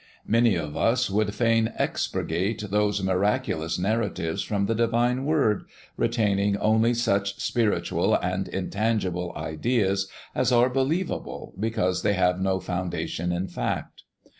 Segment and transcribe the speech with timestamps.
[0.25, 6.95] Many of us would fain expurgate those miraculous narratives from the divine word, retaining only
[6.95, 14.01] such spiritual and intangible ideas as are believable because they have no foundation in fact.